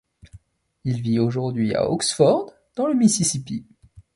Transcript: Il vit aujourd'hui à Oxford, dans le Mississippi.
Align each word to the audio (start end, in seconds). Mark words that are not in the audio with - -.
Il 0.83 0.99
vit 1.03 1.19
aujourd'hui 1.19 1.75
à 1.75 1.87
Oxford, 1.91 2.51
dans 2.75 2.87
le 2.87 2.95
Mississippi. 2.95 3.67